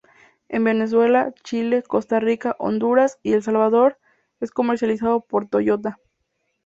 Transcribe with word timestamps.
En 0.49 0.63
Venezuela, 0.63 1.31
Chile, 1.43 1.83
Costa 1.83 2.19
Rica, 2.19 2.55
Honduras 2.57 3.19
y 3.21 3.33
El 3.33 3.43
Salvador 3.43 3.99
es 4.39 4.49
comercializado 4.49 5.19
por 5.19 5.47
Toyota. 5.47 5.99